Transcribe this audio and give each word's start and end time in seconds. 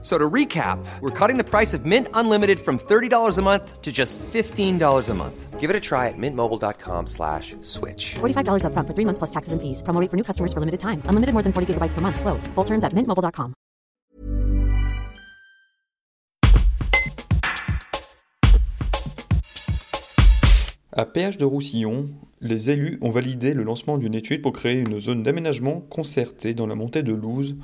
So 0.00 0.16
to 0.16 0.30
recap, 0.30 0.78
we're 1.00 1.10
cutting 1.10 1.38
the 1.38 1.44
price 1.44 1.74
of 1.74 1.84
Mint 1.84 2.06
Unlimited 2.14 2.60
from 2.60 2.78
$30 2.78 3.36
a 3.36 3.42
month 3.42 3.82
to 3.82 3.90
just 3.90 4.16
$15 4.18 5.08
a 5.08 5.14
month. 5.14 5.58
Give 5.58 5.70
it 5.70 5.74
a 5.74 5.80
try 5.80 6.06
at 6.06 6.14
mintmobile.com 6.16 7.08
slash 7.08 7.56
switch. 7.62 8.14
$45 8.20 8.62
upfront 8.62 8.86
for 8.86 8.94
three 8.94 9.04
months 9.04 9.18
plus 9.18 9.30
taxes 9.30 9.52
and 9.52 9.60
fees. 9.60 9.82
Promo 9.82 10.00
rate 10.00 10.08
for 10.08 10.16
new 10.16 10.22
customers 10.22 10.52
for 10.52 10.60
limited 10.60 10.78
time. 10.78 11.02
Unlimited 11.06 11.34
more 11.34 11.42
than 11.42 11.52
40 11.52 11.74
gigabytes 11.74 11.94
per 11.94 12.00
month. 12.00 12.20
Slows. 12.20 12.46
Full 12.54 12.64
terms 12.64 12.84
at 12.84 12.94
mintmobile.com. 12.94 13.54
À 20.92 21.06
Péage 21.06 21.38
de 21.38 21.44
Roussillon, 21.44 22.06
les 22.40 22.70
élus 22.70 22.98
ont 23.02 23.10
validé 23.10 23.54
le 23.54 23.62
lancement 23.62 23.98
d'une 23.98 24.16
étude 24.16 24.42
pour 24.42 24.52
créer 24.52 24.80
une 24.80 25.00
zone 25.00 25.22
d'aménagement 25.22 25.80
concertée 25.80 26.54
dans 26.54 26.66
la 26.66 26.74
montée 26.74 27.04
de 27.04 27.12
Louse 27.12 27.56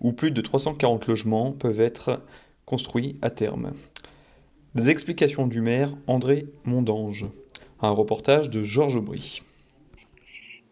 où 0.00 0.12
plus 0.12 0.30
de 0.30 0.40
340 0.40 1.06
logements 1.06 1.52
peuvent 1.52 1.80
être 1.80 2.20
construits 2.64 3.18
à 3.22 3.30
terme. 3.30 3.72
Des 4.74 4.90
explications 4.90 5.46
du 5.46 5.60
maire 5.60 5.90
André 6.06 6.46
Mondange. 6.64 7.24
Un 7.80 7.90
reportage 7.90 8.50
de 8.50 8.64
Georges 8.64 8.96
Aubry. 8.96 9.42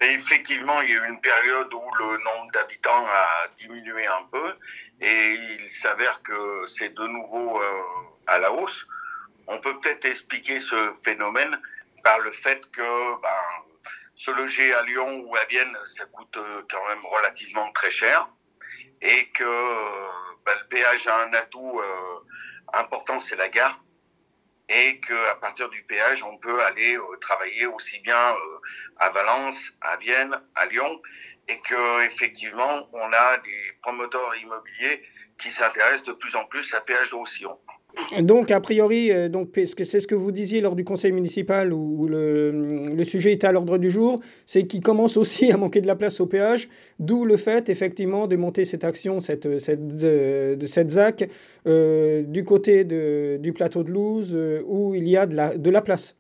effectivement, 0.01 0.81
il 0.83 0.91
y 0.91 0.93
a 0.93 0.97
eu 0.97 1.11
une 1.11 1.21
période 1.21 1.73
où 1.73 1.83
le 1.99 2.07
nombre 2.19 2.51
d'habitants 2.53 3.07
a 3.07 3.49
diminué 3.59 4.07
un 4.07 4.25
peu 4.31 4.55
et 5.01 5.35
il 5.59 5.71
s'avère 5.71 6.21
que 6.23 6.67
c'est 6.67 6.95
de 6.95 7.07
nouveau 7.07 7.61
euh, 7.61 7.83
à 8.27 8.39
la 8.39 8.53
hausse. 8.53 8.87
On 9.47 9.59
peut 9.59 9.79
peut-être 9.81 10.05
expliquer 10.05 10.59
ce 10.59 10.93
phénomène 11.05 11.59
par 12.03 12.19
le 12.21 12.31
fait 12.31 12.61
que 12.71 13.21
ben, 13.23 13.81
se 14.15 14.31
loger 14.31 14.73
à 14.73 14.83
Lyon 14.83 15.25
ou 15.27 15.37
à 15.37 15.45
Vienne, 15.47 15.77
ça 15.85 16.05
coûte 16.07 16.37
euh, 16.37 16.63
quand 16.71 16.87
même 16.89 17.05
relativement 17.05 17.71
très 17.73 17.91
cher 17.91 18.29
que 19.45 20.09
bah, 20.45 20.55
le 20.61 20.69
péage 20.69 21.07
a 21.07 21.25
un 21.25 21.33
atout 21.35 21.81
euh, 21.81 22.21
important, 22.73 23.21
c'est 23.21 23.37
la 23.37 23.49
gare, 23.49 23.79
et 24.69 25.01
qu'à 25.01 25.35
partir 25.37 25.69
du 25.69 25.83
péage, 25.85 26.23
on 26.23 26.39
peut 26.39 26.63
aller 26.63 26.97
euh, 26.97 27.17
travailler 27.21 27.67
aussi 27.67 27.99
bien 28.01 28.31
euh, 28.33 28.61
à 28.99 29.11
Valence, 29.11 29.73
à 29.83 29.97
Vienne, 29.97 30.41
à 30.55 30.67
Lyon, 30.67 31.03
et 31.49 31.61
que 31.61 32.07
effectivement, 32.07 32.89
on 32.93 33.13
a 33.13 33.39
des 33.39 33.73
promoteurs 33.83 34.35
immobiliers 34.37 35.03
qui 35.39 35.51
s'intéressent 35.51 36.05
de 36.05 36.13
plus 36.13 36.35
en 36.37 36.47
plus 36.47 36.73
à 36.73 36.81
péage 36.81 37.11
de 37.11 37.17
Roussillon. 37.17 37.59
Donc, 38.21 38.51
a 38.51 38.61
priori, 38.61 39.11
euh, 39.11 39.29
donc, 39.29 39.51
c'est 39.55 40.01
ce 40.01 40.07
que 40.07 40.15
vous 40.15 40.33
disiez 40.33 40.61
lors 40.61 40.77
du 40.77 40.85
conseil 40.85 41.13
municipal 41.13 41.73
où 41.73 42.07
le, 42.09 43.03
sujet 43.05 43.33
était 43.33 43.47
à 43.47 43.53
l'ordre 43.53 43.79
du 43.79 43.91
jour, 43.91 44.21
c'est 44.47 44.67
qu'il 44.67 44.83
commence 44.83 45.17
aussi 45.17 45.53
à 45.53 45.57
manquer 45.57 45.81
de 45.81 45.87
la 45.87 45.97
place 45.97 46.21
au 46.21 46.27
péage, 46.27 46.69
d'où 46.99 47.25
le 47.25 47.37
fait, 47.37 47.69
effectivement, 47.69 48.27
de 48.27 48.37
monter 48.37 48.65
cette 48.65 48.85
action, 48.85 49.21
cette, 49.21 49.59
cette, 49.59 49.97
de, 49.97 50.67
cette 50.67 50.91
ZAC, 50.91 51.29
euh, 51.67 52.23
du 52.23 52.45
côté 52.45 52.85
de, 52.85 53.39
du 53.41 53.53
plateau 53.53 53.83
de 53.83 53.91
Louse, 53.91 54.33
euh, 54.35 54.63
où 54.67 54.95
il 54.95 55.09
y 55.09 55.17
a 55.17 55.27
de 55.27 55.35
la, 55.35 55.57
de 55.57 55.71
la 55.71 55.83
place. 55.83 56.17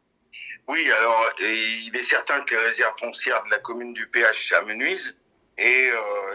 Oui, 0.68 0.80
alors, 0.98 1.30
il 1.40 1.96
est 1.96 2.02
certain 2.02 2.40
que 2.40 2.54
les 2.54 2.60
réserves 2.68 2.94
foncières 2.98 3.42
de 3.46 3.50
la 3.50 3.58
commune 3.58 3.92
du 3.92 4.06
péage 4.06 4.48
s'amenuisent 4.48 5.14
et 5.58 5.88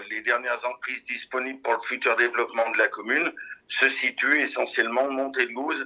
les 0.10 0.22
dernières 0.22 0.66
emprises 0.66 1.04
disponibles 1.04 1.60
pour 1.62 1.74
le 1.74 1.80
futur 1.80 2.16
développement 2.16 2.70
de 2.72 2.78
la 2.78 2.88
commune 2.88 3.32
se 3.68 3.88
situe 3.88 4.42
essentiellement 4.42 5.12
montée 5.12 5.46
de 5.46 5.52
Gouze 5.54 5.86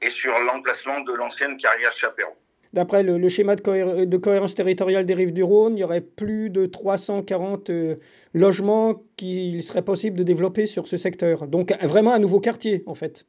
et 0.00 0.10
sur 0.10 0.38
l'emplacement 0.38 1.00
de 1.00 1.12
l'ancienne 1.12 1.56
carrière 1.56 1.92
Chaperon. 1.92 2.32
D'après 2.72 3.04
le, 3.04 3.28
schéma 3.28 3.54
de, 3.54 4.16
cohérence 4.16 4.54
territoriale 4.56 5.06
des 5.06 5.14
rives 5.14 5.32
du 5.32 5.44
Rhône, 5.44 5.76
il 5.76 5.80
y 5.80 5.84
aurait 5.84 6.00
plus 6.00 6.50
de 6.50 6.66
340 6.66 7.70
euh, 7.70 7.96
logements 8.32 9.00
qu'il 9.16 9.62
serait 9.62 9.84
possible 9.84 10.16
de 10.16 10.24
développer 10.24 10.66
sur 10.66 10.88
ce 10.88 10.96
secteur. 10.96 11.46
Donc 11.46 11.72
vraiment 11.82 12.12
un 12.12 12.18
nouveau 12.18 12.40
quartier 12.40 12.82
en 12.86 12.96
fait. 12.96 13.26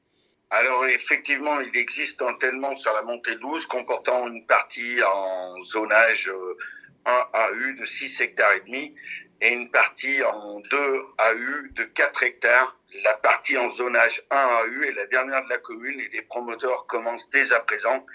Alors 0.49 0.87
effectivement, 0.87 1.59
il 1.59 1.77
existe 1.79 2.23
un 2.23 2.33
tellement 2.39 2.75
sur 2.75 2.91
la 2.93 3.03
montée 3.03 3.35
de 3.35 3.39
Gouze 3.39 3.67
comportant 3.67 4.27
une 4.27 4.47
partie 4.47 4.97
en 5.03 5.61
zonage 5.61 6.31
1 7.05 7.11
euh, 7.11 7.73
de 7.79 7.85
6 7.85 8.21
hectares 8.21 8.53
et 8.55 8.65
demi 8.65 8.95
et 9.41 9.49
une 9.49 9.69
partie 9.71 10.23
en 10.23 10.59
2 10.59 10.77
AU 10.77 11.67
de 11.71 11.83
4 11.83 12.23
hectares 12.23 12.77
la 13.03 13.15
partie 13.15 13.57
en 13.57 13.69
zonage 13.69 14.23
1 14.29 14.37
AU 14.37 14.83
est 14.83 14.93
la 14.93 15.05
dernière 15.07 15.43
de 15.43 15.49
la 15.49 15.57
commune 15.57 15.99
et 15.99 16.09
les 16.09 16.21
promoteurs 16.21 16.85
commencent 16.87 17.29
dès 17.29 17.51
à 17.51 17.59
présent 17.59 18.05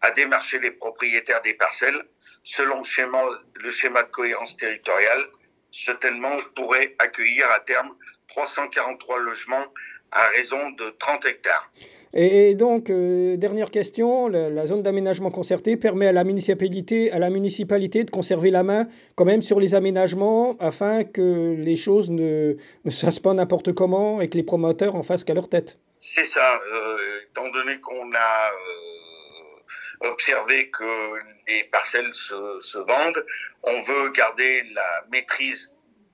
à 0.00 0.12
démarcher 0.12 0.58
les 0.60 0.70
propriétaires 0.70 1.42
des 1.42 1.54
parcelles. 1.54 2.02
Selon 2.42 2.78
le 2.78 3.70
schéma, 3.70 4.02
de 4.02 4.10
cohérence 4.10 4.56
territoriale, 4.56 5.26
ce 5.70 5.90
tellement 5.92 6.38
pourrait 6.56 6.94
accueillir 6.98 7.50
à 7.50 7.60
terme 7.60 7.94
343 8.30 9.18
logements 9.20 9.66
à 10.12 10.26
raison 10.28 10.70
de 10.70 10.90
30 10.98 11.26
hectares. 11.26 11.70
Et, 12.12 12.54
donc, 12.56 12.90
euh, 12.90 13.36
dernière 13.36 13.70
question, 13.70 14.26
la, 14.26 14.66
zone 14.66 14.82
d'aménagement 14.82 15.30
concerté 15.30 15.76
permet 15.76 16.08
à 16.08 16.12
la, 16.12 16.24
municipalité, 16.24 17.12
à 17.12 17.20
la 17.20 17.30
municipalité 17.30 18.02
de 18.02 18.10
conserver 18.10 18.50
la 18.50 18.64
main 18.64 18.88
quand 19.14 19.24
même 19.24 19.42
sur 19.42 19.60
les 19.60 19.76
aménagements 19.76 20.56
afin 20.58 21.04
que 21.04 21.54
les 21.56 21.76
choses 21.76 22.10
ne, 22.10 22.56
ne 22.84 22.90
se 22.90 23.06
fassent 23.06 23.20
pas 23.20 23.32
n'importe 23.32 23.72
comment 23.72 24.20
et 24.20 24.28
que 24.28 24.36
les 24.36 24.42
promoteurs 24.42 24.96
en 24.96 25.04
fassent 25.04 25.22
qu'à 25.22 25.34
leur 25.34 25.48
tête. 25.48 25.78
C'est 26.00 26.24
ça, 26.24 26.60
euh, 26.72 27.20
étant 27.30 27.48
donné 27.50 27.78
qu'on 27.78 28.12
a 28.12 28.50
euh, 28.50 30.08
observé 30.10 30.68
que 30.70 31.12
les 31.46 31.62
parcelles 31.70 32.12
se, 32.12 32.58
se, 32.58 32.78
vendent, 32.78 33.24
on 33.62 33.82
veut 33.82 34.10
garder 34.10 34.64
la 34.74 35.04
maîtrise 35.12 35.70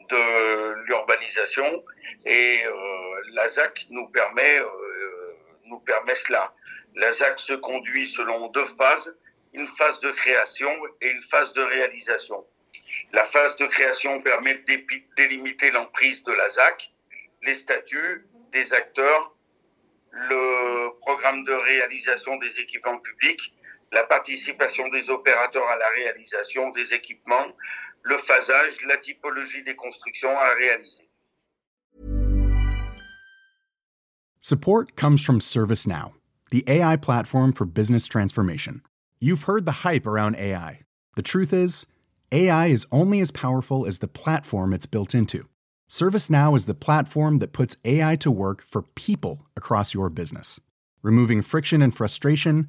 de 0.09 0.85
l'urbanisation 0.87 1.85
et 2.25 2.61
la 3.33 3.49
ZAC 3.49 3.87
nous 3.91 4.09
permet 4.09 4.61
nous 5.67 5.81
permet 5.81 6.15
cela. 6.15 6.55
La 6.95 7.13
ZAC 7.13 7.39
se 7.39 7.53
conduit 7.55 8.07
selon 8.07 8.49
deux 8.49 8.65
phases, 8.65 9.17
une 9.53 9.67
phase 9.67 10.01
de 10.01 10.11
création 10.13 10.71
et 11.01 11.11
une 11.11 11.23
phase 11.23 11.53
de 11.53 11.63
réalisation. 11.63 12.45
La 13.13 13.25
phase 13.25 13.57
de 13.57 13.67
création 13.67 14.21
permet 14.23 14.55
de 14.55 14.83
délimiter 15.17 15.71
l'emprise 15.71 16.25
de 16.25 16.33
la 16.33 16.49
ZAC, 16.51 16.93
les 17.43 17.55
statuts 17.55 18.27
des 18.53 18.73
acteurs, 18.73 19.35
le 20.13 20.91
programme 21.01 21.45
de 21.45 21.53
réalisation 21.53 22.37
des 22.37 22.61
équipements 22.61 22.99
publics, 22.99 23.53
la 23.93 24.05
participation 24.05 24.89
des 24.89 25.11
opérateurs 25.11 25.69
à 25.69 25.77
la 25.79 25.89
réalisation 25.97 26.71
des 26.71 26.93
équipements, 26.95 27.53
le 28.03 28.17
phasage, 28.19 28.85
la 28.87 28.97
typologie 28.99 29.63
des 29.63 29.75
constructions 29.75 30.37
à 30.37 30.55
réaliser. 30.55 31.09
Support 34.41 34.95
comes 34.95 35.21
from 35.21 35.41
ServiceNow, 35.41 36.13
the 36.51 36.63
AI 36.69 36.97
platform 36.97 37.53
for 37.53 37.67
business 37.67 38.07
transformation. 38.07 38.83
You've 39.19 39.45
heard 39.45 39.65
the 39.67 39.83
hype 39.83 40.07
around 40.07 40.37
AI. 40.37 40.83
The 41.17 41.23
truth 41.23 41.53
is, 41.53 41.87
AI 42.31 42.67
is 42.67 42.87
only 42.93 43.21
as 43.21 43.31
powerful 43.31 43.87
as 43.87 43.99
the 43.99 44.09
platform 44.09 44.73
it's 44.73 44.87
built 44.87 45.15
into. 45.15 45.49
ServiceNow 45.89 46.55
is 46.57 46.67
the 46.67 46.75
platform 46.75 47.39
that 47.39 47.53
puts 47.53 47.77
AI 47.85 48.17
to 48.17 48.31
work 48.31 48.63
for 48.63 48.83
people 48.83 49.47
across 49.57 49.95
your 49.95 50.11
business, 50.11 50.61
removing 51.03 51.43
friction 51.43 51.81
and 51.81 51.95
frustration 51.95 52.69